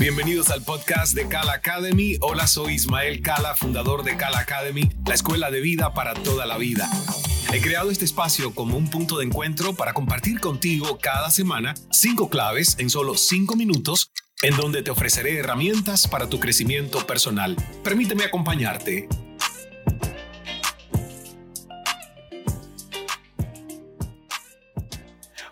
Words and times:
Bienvenidos 0.00 0.50
al 0.50 0.62
podcast 0.62 1.12
de 1.16 1.26
Kala 1.26 1.54
Academy. 1.54 2.18
Hola, 2.20 2.46
soy 2.46 2.74
Ismael 2.74 3.20
Kala, 3.20 3.56
fundador 3.56 4.04
de 4.04 4.16
Kala 4.16 4.38
Academy, 4.38 4.88
la 5.04 5.14
escuela 5.14 5.50
de 5.50 5.60
vida 5.60 5.92
para 5.92 6.14
toda 6.14 6.46
la 6.46 6.56
vida. 6.56 6.88
He 7.52 7.60
creado 7.60 7.90
este 7.90 8.04
espacio 8.04 8.54
como 8.54 8.76
un 8.76 8.88
punto 8.88 9.18
de 9.18 9.24
encuentro 9.24 9.74
para 9.74 9.94
compartir 9.94 10.38
contigo 10.38 10.98
cada 11.02 11.32
semana 11.32 11.74
cinco 11.90 12.30
claves 12.30 12.76
en 12.78 12.90
solo 12.90 13.16
cinco 13.16 13.56
minutos 13.56 14.12
en 14.42 14.56
donde 14.56 14.84
te 14.84 14.92
ofreceré 14.92 15.36
herramientas 15.38 16.06
para 16.06 16.28
tu 16.28 16.38
crecimiento 16.38 17.04
personal. 17.04 17.56
Permíteme 17.82 18.22
acompañarte. 18.22 19.08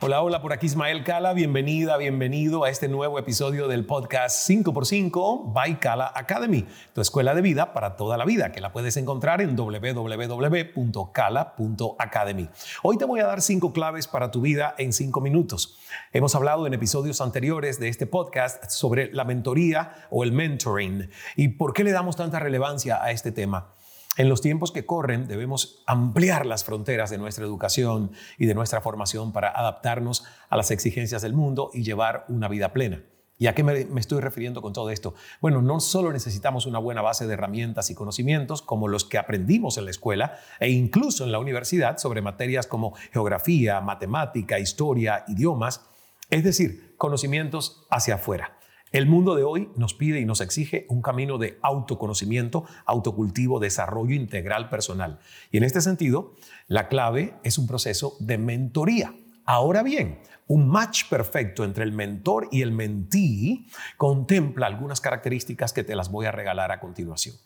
Hola, 0.07 0.23
hola, 0.23 0.41
por 0.41 0.53
aquí 0.53 0.67
Ismael 0.67 1.03
Cala, 1.03 1.33
bienvenida, 1.33 1.97
bienvenido 1.97 2.63
a 2.63 2.71
este 2.71 2.87
nuevo 2.87 3.19
episodio 3.19 3.67
del 3.67 3.85
podcast 3.85 4.49
5x5 4.49 5.53
by 5.53 5.81
Cala 5.81 6.13
Academy, 6.15 6.65
tu 6.93 7.01
escuela 7.01 7.35
de 7.35 7.43
vida 7.43 7.73
para 7.73 7.97
toda 7.97 8.17
la 8.17 8.25
vida, 8.25 8.53
que 8.53 8.61
la 8.61 8.71
puedes 8.71 8.97
encontrar 8.99 9.41
en 9.41 9.57
www.cala.academy. 9.57 12.49
Hoy 12.85 12.99
te 12.99 13.05
voy 13.05 13.19
a 13.19 13.27
dar 13.27 13.43
cinco 13.43 13.73
claves 13.73 14.07
para 14.07 14.31
tu 14.31 14.43
vida 14.43 14.77
en 14.79 14.93
cinco 14.93 15.21
minutos. 15.21 15.77
Hemos 16.13 16.37
hablado 16.37 16.69
en 16.69 16.75
episodios 16.75 17.21
anteriores 17.21 17.81
de 17.81 17.89
este 17.89 18.07
podcast 18.07 18.71
sobre 18.71 19.13
la 19.13 19.25
mentoría 19.25 20.07
o 20.11 20.23
el 20.23 20.31
mentoring 20.31 21.11
y 21.35 21.49
por 21.49 21.73
qué 21.73 21.83
le 21.83 21.91
damos 21.91 22.15
tanta 22.15 22.39
relevancia 22.39 23.03
a 23.03 23.11
este 23.11 23.33
tema. 23.33 23.73
En 24.17 24.31
los 24.31 24.41
tiempos 24.41 24.73
que 24.73 24.87
corren 24.87 25.29
debemos 25.29 25.83
ampliar 25.87 26.47
las 26.47 26.65
fronteras 26.65 27.11
de 27.11 27.19
nuestra 27.19 27.45
educación 27.45 28.13
y 28.39 28.47
de 28.47 28.55
nuestra 28.55 28.81
formación 28.81 29.33
para 29.33 29.51
adaptarnos 29.51 30.25
a 30.49 30.57
las 30.57 30.71
exigencias 30.71 31.21
del 31.21 31.35
mundo 31.35 31.71
y 31.75 31.83
llevar 31.83 32.25
una 32.29 32.49
vida 32.49 32.73
plena. 32.73 33.03
¿Y 33.39 33.49
a 33.49 33.55
qué 33.55 33.63
me, 33.63 33.87
estoy 34.01 34.21
refiriendo 34.21 34.63
con 34.63 34.73
todo 34.73 34.89
esto? 34.89 35.15
Bueno, 35.43 35.61
no 35.61 35.81
solo 35.81 36.11
necesitamos 36.11 36.65
una 36.65 36.79
buena 36.79 37.03
base 37.03 37.27
de 37.27 37.35
herramientas 37.35 37.91
y 37.91 37.95
conocimientos 37.95 38.63
como 38.63 38.89
los 38.89 39.05
que 39.05 39.19
aprendimos 39.19 39.77
en 39.77 39.85
la 39.85 39.91
escuela 39.91 40.39
e 40.59 40.71
incluso 40.71 41.25
en 41.25 41.33
la 41.33 41.39
universidad 41.39 41.99
sobre 41.99 42.23
materias 42.23 42.67
como 42.67 42.95
geografía, 43.13 43.83
matemática, 43.83 44.59
historia, 44.59 45.25
idiomas, 45.29 45.83
es 46.31 46.43
decir, 46.43 46.95
conocimientos 46.97 47.87
hacia 47.91 48.15
afuera. 48.15 48.57
El 48.97 49.05
mundo 49.05 49.35
de 49.35 49.45
hoy 49.45 49.69
nos 49.77 49.93
pide 49.93 50.21
y 50.21 50.25
nos 50.25 50.41
exige 50.41 50.87
un 50.89 51.03
camino 51.03 51.37
de 51.37 51.59
autoconocimiento, 51.61 52.65
autocultivo, 52.87 53.61
desarrollo 53.61 54.15
integral 54.15 54.71
personal. 54.71 55.19
Y 55.53 55.59
en 55.59 55.65
este 55.65 55.83
sentido, 55.83 56.33
la 56.67 56.89
clave 56.89 57.35
es 57.43 57.59
un 57.59 57.67
proceso 57.67 58.17
de 58.21 58.39
mentoría. 58.39 59.15
Ahora 59.45 59.83
bien, 59.83 60.21
un 60.47 60.67
match 60.67 61.11
perfecto 61.11 61.63
entre 61.63 61.85
el 61.85 61.93
mentor 61.93 62.49
y 62.51 62.63
el 62.63 62.73
mentí 62.73 63.67
contempla 63.99 64.67
algunas 64.67 65.03
características 65.03 65.75
que 65.75 65.85
te 65.85 65.95
las 65.95 66.11
voy 66.11 66.25
a 66.25 66.33
regalar 66.33 66.73
a 66.73 66.81
continuación. 66.81 67.37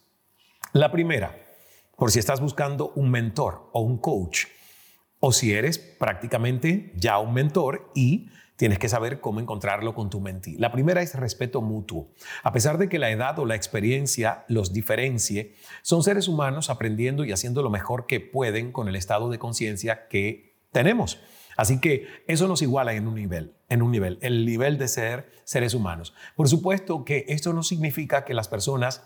La 0.72 0.92
primera, 0.92 1.36
por 1.96 2.12
si 2.12 2.20
estás 2.20 2.40
buscando 2.40 2.92
un 2.94 3.10
mentor 3.10 3.70
o 3.72 3.80
un 3.80 3.98
coach, 3.98 4.44
o 5.20 5.32
si 5.32 5.52
eres 5.52 5.78
prácticamente 5.78 6.92
ya 6.96 7.18
un 7.18 7.34
mentor 7.34 7.90
y 7.94 8.30
tienes 8.56 8.78
que 8.78 8.90
saber 8.90 9.20
cómo 9.20 9.40
encontrarlo 9.40 9.94
con 9.94 10.10
tu 10.10 10.20
mentí. 10.20 10.56
La 10.58 10.72
primera 10.72 11.00
es 11.00 11.14
respeto 11.14 11.62
mutuo. 11.62 12.10
A 12.42 12.52
pesar 12.52 12.76
de 12.76 12.90
que 12.90 12.98
la 12.98 13.10
edad 13.10 13.38
o 13.38 13.46
la 13.46 13.54
experiencia 13.54 14.44
los 14.48 14.72
diferencie, 14.74 15.54
son 15.80 16.02
seres 16.02 16.28
humanos 16.28 16.68
aprendiendo 16.68 17.24
y 17.24 17.32
haciendo 17.32 17.62
lo 17.62 17.70
mejor 17.70 18.06
que 18.06 18.20
pueden 18.20 18.72
con 18.72 18.88
el 18.88 18.96
estado 18.96 19.30
de 19.30 19.38
conciencia 19.38 20.08
que 20.08 20.56
tenemos. 20.72 21.20
Así 21.56 21.80
que 21.80 22.06
eso 22.26 22.48
nos 22.48 22.62
iguala 22.62 22.92
en 22.94 23.06
un 23.06 23.14
nivel, 23.14 23.54
en 23.68 23.82
un 23.82 23.92
nivel, 23.92 24.18
el 24.20 24.44
nivel 24.44 24.76
de 24.76 24.88
ser 24.88 25.30
seres 25.44 25.72
humanos. 25.72 26.14
Por 26.36 26.48
supuesto 26.48 27.04
que 27.04 27.24
esto 27.28 27.52
no 27.52 27.62
significa 27.62 28.24
que 28.24 28.34
las 28.34 28.48
personas 28.48 29.02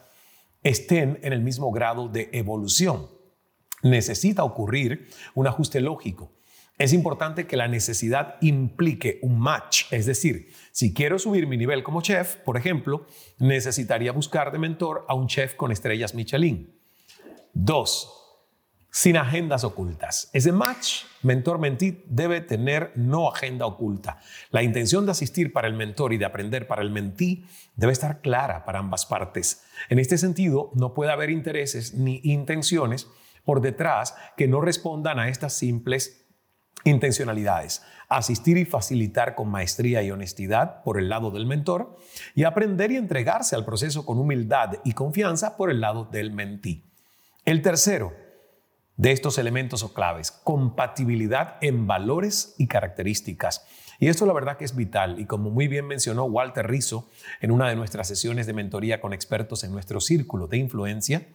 estén 0.65 1.21
en 1.23 1.33
el 1.33 1.43
mismo 1.43 1.71
grado 1.71 2.09
de 2.09 2.29
evolución. 2.33 3.09
Necesita 3.85 4.43
ocurrir 4.43 5.09
un 5.35 5.47
ajuste 5.47 5.81
lógico. 5.81 6.33
Es 6.77 6.93
importante 6.93 7.47
que 7.47 7.57
la 7.57 7.69
necesidad 7.69 8.35
implique 8.41 9.21
un 9.23 9.39
match, 9.39 9.85
es 9.93 10.07
decir, 10.07 10.53
si 10.73 10.93
quiero 10.93 11.21
subir 11.21 11.47
mi 11.47 11.57
nivel 11.57 11.85
como 11.85 12.03
chef, 12.03 12.35
por 12.37 12.57
ejemplo, 12.57 13.07
necesitaría 13.39 14.11
buscar 14.11 14.51
de 14.51 14.59
mentor 14.59 15.07
a 15.09 15.15
un 15.15 15.29
chef 15.29 15.55
con 15.55 15.71
estrellas 15.71 16.17
Michelin. 16.17 16.75
Dos, 17.53 18.11
sin 18.91 19.17
agendas 19.17 19.65
ocultas. 19.65 20.31
Ese 20.33 20.51
match 20.51 21.05
mentor-mentí 21.23 22.03
debe 22.07 22.41
tener 22.41 22.93
no 22.97 23.29
agenda 23.29 23.67
oculta. 23.67 24.21
La 24.51 24.63
intención 24.63 25.05
de 25.05 25.13
asistir 25.13 25.53
para 25.53 25.69
el 25.69 25.75
mentor 25.75 26.13
y 26.13 26.17
de 26.17 26.25
aprender 26.25 26.67
para 26.67 26.83
el 26.83 26.91
mentí 26.91 27.45
debe 27.77 27.93
estar 27.93 28.21
clara 28.21 28.65
para 28.65 28.81
ambas 28.81 29.05
partes. 29.07 29.63
En 29.89 29.99
este 29.99 30.17
sentido, 30.17 30.71
no 30.75 30.95
puede 30.95 31.13
haber 31.13 31.31
intereses 31.31 31.95
ni 31.95 32.21
intenciones 32.25 33.09
por 33.45 33.61
detrás 33.61 34.15
que 34.37 34.49
no 34.49 34.61
respondan 34.61 35.19
a 35.19 35.29
estas 35.29 35.53
simples 35.53 36.25
Intencionalidades. 36.85 37.83
Asistir 38.11 38.59
y 38.59 38.67
facilitar 38.67 39.35
con 39.35 39.49
maestría 39.49 40.03
y 40.03 40.11
honestidad 40.11 40.83
por 40.83 40.99
el 40.99 41.09
lado 41.09 41.31
del 41.31 41.47
mentor 41.47 41.97
y 42.35 42.45
aprender 42.45 42.93
y 42.93 42.97
entregarse 42.97 43.57
al 43.57 43.65
proceso 43.65 44.05
con 44.05 44.19
humildad 44.19 44.75
y 44.85 44.93
confianza 44.93 45.57
por 45.57 45.71
el 45.71 45.81
lado 45.81 46.05
del 46.05 46.31
mentí. 46.31 46.85
El 47.47 47.63
tercero 47.63 48.13
de 48.97 49.13
estos 49.13 49.39
elementos 49.39 49.83
o 49.83 49.95
claves, 49.95 50.31
compatibilidad 50.31 51.57
en 51.63 51.87
valores 51.87 52.55
y 52.59 52.69
características. 52.69 53.67
Y 53.99 54.09
esto 54.09 54.27
la 54.27 54.35
verdad 54.35 54.59
que 54.59 54.65
es 54.67 54.77
vital 54.77 55.19
y 55.19 55.25
como 55.25 55.51
muy 55.51 55.69
bien 55.69 55.87
mencionó 55.87 56.25
Walter 56.25 56.69
Rizzo 56.69 57.09
en 57.41 57.51
una 57.51 57.69
de 57.69 57.77
nuestras 57.77 58.07
sesiones 58.07 58.47
de 58.47 58.53
mentoría 58.53 59.01
con 59.01 59.15
expertos 59.15 59.65
en 59.65 59.73
nuestro 59.73 60.01
círculo 60.01 60.49
de 60.49 60.59
influencia, 60.59 61.27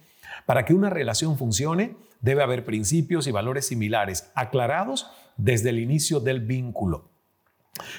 para 0.45 0.65
que 0.65 0.73
una 0.73 0.89
relación 0.89 1.37
funcione 1.37 1.97
debe 2.21 2.43
haber 2.43 2.65
principios 2.65 3.27
y 3.27 3.31
valores 3.31 3.67
similares 3.67 4.31
aclarados 4.35 5.09
desde 5.37 5.69
el 5.69 5.79
inicio 5.79 6.19
del 6.19 6.41
vínculo. 6.41 7.09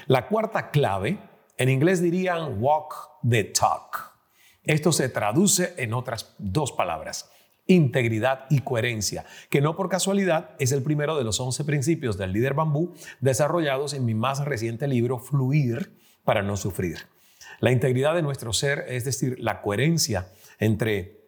La 0.06 0.28
cuarta 0.28 0.70
clave, 0.70 1.19
en 1.56 1.69
inglés 1.69 2.03
dirían 2.03 2.62
walk 2.62 2.94
the 3.28 3.44
talk. 3.44 4.10
Esto 4.62 4.92
se 4.92 5.09
traduce 5.09 5.75
en 5.78 5.94
otras 5.94 6.34
dos 6.38 6.72
palabras, 6.72 7.30
integridad 7.66 8.47
y 8.50 8.60
coherencia, 8.60 9.25
que 9.48 9.60
no 9.60 9.75
por 9.75 9.88
casualidad 9.88 10.50
es 10.59 10.72
el 10.72 10.82
primero 10.82 11.16
de 11.16 11.25
los 11.25 11.41
11 11.41 11.64
principios 11.64 12.19
del 12.19 12.32
líder 12.32 12.54
bambú 12.54 12.94
desarrollados 13.20 13.94
en 13.94 14.04
mi 14.04 14.14
más 14.14 14.44
reciente 14.44 14.86
libro 14.86 15.19
Fluir 15.19 15.97
para 16.25 16.42
no 16.42 16.56
sufrir. 16.56 17.06
La 17.60 17.72
integridad 17.72 18.14
de 18.14 18.22
nuestro 18.22 18.53
ser, 18.53 18.84
es 18.88 19.04
decir, 19.04 19.36
la 19.38 19.62
coherencia 19.62 20.28
entre 20.59 21.19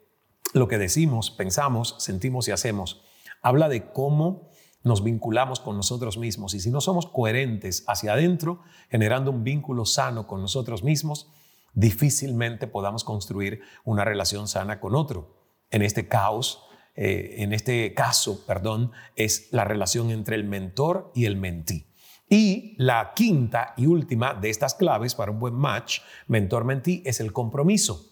lo 0.52 0.68
que 0.68 0.78
decimos, 0.78 1.30
pensamos, 1.30 1.96
sentimos 1.98 2.48
y 2.48 2.50
hacemos, 2.50 3.02
habla 3.40 3.68
de 3.68 3.90
cómo 3.92 4.50
nos 4.84 5.02
vinculamos 5.04 5.60
con 5.60 5.76
nosotros 5.76 6.18
mismos. 6.18 6.54
Y 6.54 6.60
si 6.60 6.70
no 6.70 6.80
somos 6.80 7.06
coherentes 7.06 7.84
hacia 7.86 8.12
adentro, 8.12 8.60
generando 8.90 9.30
un 9.30 9.44
vínculo 9.44 9.84
sano 9.84 10.26
con 10.26 10.40
nosotros 10.40 10.82
mismos, 10.82 11.28
difícilmente 11.72 12.66
podamos 12.66 13.04
construir 13.04 13.62
una 13.84 14.04
relación 14.04 14.48
sana 14.48 14.80
con 14.80 14.94
otro. 14.94 15.36
En 15.70 15.82
este 15.82 16.08
caos, 16.08 16.64
eh, 16.94 17.36
en 17.38 17.52
este 17.52 17.94
caso, 17.94 18.44
perdón, 18.46 18.92
es 19.16 19.48
la 19.52 19.64
relación 19.64 20.10
entre 20.10 20.36
el 20.36 20.44
mentor 20.44 21.10
y 21.14 21.24
el 21.24 21.36
mentí. 21.36 21.86
Y 22.28 22.74
la 22.78 23.12
quinta 23.14 23.74
y 23.76 23.86
última 23.86 24.34
de 24.34 24.50
estas 24.50 24.74
claves 24.74 25.14
para 25.14 25.30
un 25.30 25.38
buen 25.38 25.54
match 25.54 26.00
mentor-mentí 26.28 27.02
es 27.04 27.20
el 27.20 27.32
compromiso. 27.32 28.11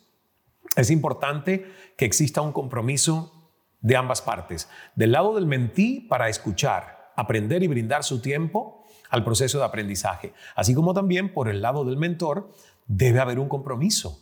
Es 0.80 0.90
importante 0.90 1.70
que 1.98 2.06
exista 2.06 2.40
un 2.40 2.52
compromiso 2.52 3.52
de 3.82 3.96
ambas 3.96 4.22
partes. 4.22 4.66
Del 4.94 5.12
lado 5.12 5.34
del 5.34 5.44
mentí 5.44 6.00
para 6.00 6.30
escuchar, 6.30 7.12
aprender 7.16 7.62
y 7.62 7.66
brindar 7.66 8.02
su 8.02 8.22
tiempo 8.22 8.86
al 9.10 9.22
proceso 9.22 9.58
de 9.58 9.66
aprendizaje, 9.66 10.32
así 10.56 10.72
como 10.72 10.94
también 10.94 11.34
por 11.34 11.50
el 11.50 11.60
lado 11.60 11.84
del 11.84 11.98
mentor 11.98 12.50
debe 12.86 13.20
haber 13.20 13.38
un 13.38 13.50
compromiso 13.50 14.20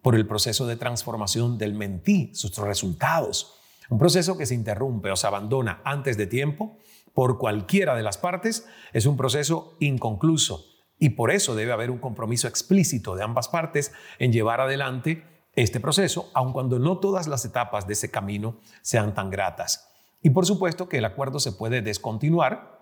por 0.00 0.14
el 0.14 0.28
proceso 0.28 0.68
de 0.68 0.76
transformación 0.76 1.58
del 1.58 1.74
mentí, 1.74 2.30
sus 2.34 2.56
resultados. 2.56 3.58
Un 3.90 3.98
proceso 3.98 4.38
que 4.38 4.46
se 4.46 4.54
interrumpe 4.54 5.10
o 5.10 5.16
se 5.16 5.26
abandona 5.26 5.80
antes 5.84 6.16
de 6.16 6.28
tiempo 6.28 6.78
por 7.14 7.36
cualquiera 7.36 7.96
de 7.96 8.04
las 8.04 8.16
partes 8.16 8.68
es 8.92 9.06
un 9.06 9.16
proceso 9.16 9.76
inconcluso 9.80 10.66
y 11.00 11.10
por 11.10 11.32
eso 11.32 11.56
debe 11.56 11.72
haber 11.72 11.90
un 11.90 11.98
compromiso 11.98 12.46
explícito 12.46 13.16
de 13.16 13.24
ambas 13.24 13.48
partes 13.48 13.92
en 14.20 14.32
llevar 14.32 14.60
adelante 14.60 15.35
este 15.56 15.80
proceso, 15.80 16.30
aun 16.34 16.52
cuando 16.52 16.78
no 16.78 16.98
todas 16.98 17.26
las 17.26 17.44
etapas 17.44 17.86
de 17.86 17.94
ese 17.94 18.10
camino 18.10 18.58
sean 18.82 19.14
tan 19.14 19.30
gratas. 19.30 19.88
Y 20.22 20.30
por 20.30 20.46
supuesto 20.46 20.88
que 20.88 20.98
el 20.98 21.04
acuerdo 21.04 21.40
se 21.40 21.52
puede 21.52 21.82
descontinuar, 21.82 22.76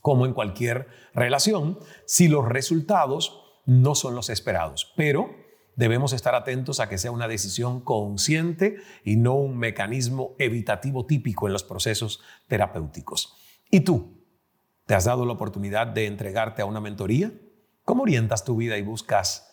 como 0.00 0.24
en 0.24 0.32
cualquier 0.32 0.88
relación, 1.14 1.78
si 2.06 2.28
los 2.28 2.48
resultados 2.48 3.42
no 3.66 3.94
son 3.94 4.14
los 4.14 4.30
esperados. 4.30 4.92
Pero 4.96 5.30
debemos 5.74 6.12
estar 6.12 6.34
atentos 6.34 6.80
a 6.80 6.88
que 6.88 6.96
sea 6.96 7.10
una 7.10 7.28
decisión 7.28 7.80
consciente 7.80 8.76
y 9.04 9.16
no 9.16 9.34
un 9.34 9.58
mecanismo 9.58 10.34
evitativo 10.38 11.04
típico 11.04 11.46
en 11.46 11.52
los 11.52 11.64
procesos 11.64 12.22
terapéuticos. 12.48 13.36
¿Y 13.70 13.80
tú? 13.80 14.24
¿Te 14.86 14.94
has 14.94 15.04
dado 15.04 15.26
la 15.26 15.32
oportunidad 15.32 15.88
de 15.88 16.06
entregarte 16.06 16.62
a 16.62 16.66
una 16.66 16.80
mentoría? 16.80 17.32
¿Cómo 17.84 18.04
orientas 18.04 18.44
tu 18.44 18.56
vida 18.56 18.78
y 18.78 18.82
buscas 18.82 19.45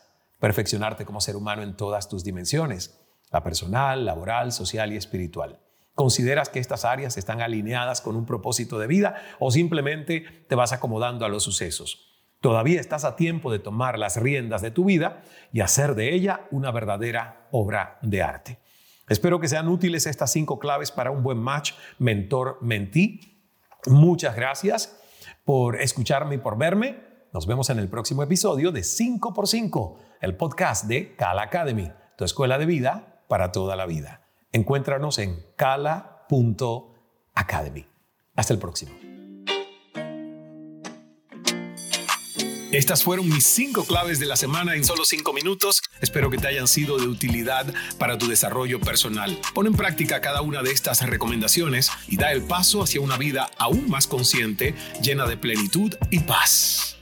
perfeccionarte 0.43 1.05
como 1.05 1.21
ser 1.21 1.37
humano 1.37 1.61
en 1.63 1.77
todas 1.77 2.09
tus 2.09 2.25
dimensiones, 2.25 2.99
la 3.31 3.43
personal, 3.43 4.03
laboral, 4.03 4.51
social 4.51 4.91
y 4.91 4.97
espiritual. 4.97 5.61
¿Consideras 5.95 6.49
que 6.49 6.59
estas 6.59 6.83
áreas 6.83 7.15
están 7.15 7.39
alineadas 7.39 8.01
con 8.01 8.17
un 8.17 8.25
propósito 8.25 8.77
de 8.77 8.87
vida 8.87 9.15
o 9.39 9.51
simplemente 9.51 10.45
te 10.49 10.55
vas 10.55 10.73
acomodando 10.73 11.23
a 11.23 11.29
los 11.29 11.43
sucesos? 11.43 12.27
Todavía 12.41 12.81
estás 12.81 13.05
a 13.05 13.15
tiempo 13.15 13.53
de 13.53 13.59
tomar 13.59 13.97
las 13.97 14.17
riendas 14.17 14.61
de 14.61 14.71
tu 14.71 14.83
vida 14.83 15.23
y 15.53 15.61
hacer 15.61 15.95
de 15.95 16.13
ella 16.13 16.41
una 16.51 16.71
verdadera 16.71 17.47
obra 17.51 17.97
de 18.01 18.21
arte. 18.21 18.59
Espero 19.07 19.39
que 19.39 19.47
sean 19.47 19.69
útiles 19.69 20.05
estas 20.07 20.33
cinco 20.33 20.59
claves 20.59 20.91
para 20.91 21.11
un 21.11 21.23
buen 21.23 21.37
match 21.37 21.71
mentor-mentí. 21.99 23.47
Muchas 23.85 24.35
gracias 24.35 24.99
por 25.45 25.79
escucharme 25.79 26.35
y 26.35 26.39
por 26.39 26.57
verme. 26.57 27.12
Nos 27.33 27.47
vemos 27.47 27.71
en 27.71 27.79
el 27.79 27.89
próximo 27.89 28.21
episodio 28.21 28.71
de 28.71 28.81
5x5, 28.81 29.95
el 30.21 30.37
podcast 30.37 30.85
de 30.85 31.15
Kala 31.15 31.41
Academy, 31.41 31.91
tu 32.15 32.25
escuela 32.25 32.59
de 32.59 32.67
vida 32.67 33.23
para 33.27 33.51
toda 33.51 33.75
la 33.75 33.87
vida. 33.87 34.21
Encuéntranos 34.51 35.17
en 35.17 35.43
kala.academy. 35.55 37.87
Hasta 38.35 38.53
el 38.53 38.59
próximo. 38.59 38.91
Estas 42.71 43.03
fueron 43.03 43.27
mis 43.29 43.45
cinco 43.45 43.83
claves 43.83 44.19
de 44.19 44.27
la 44.27 44.35
semana 44.35 44.75
en 44.75 44.83
solo 44.83 45.05
cinco 45.05 45.31
minutos. 45.31 45.81
Espero 46.01 46.29
que 46.29 46.37
te 46.37 46.47
hayan 46.47 46.67
sido 46.67 46.97
de 46.97 47.07
utilidad 47.07 47.71
para 47.99 48.17
tu 48.17 48.27
desarrollo 48.27 48.79
personal. 48.79 49.39
Pon 49.55 49.67
en 49.67 49.73
práctica 49.73 50.21
cada 50.21 50.41
una 50.41 50.63
de 50.63 50.71
estas 50.71 51.07
recomendaciones 51.07 51.91
y 52.07 52.17
da 52.17 52.31
el 52.31 52.41
paso 52.43 52.81
hacia 52.81 53.01
una 53.01 53.17
vida 53.17 53.51
aún 53.57 53.89
más 53.89 54.07
consciente, 54.07 54.73
llena 55.01 55.27
de 55.27 55.37
plenitud 55.37 55.93
y 56.09 56.21
paz. 56.21 56.97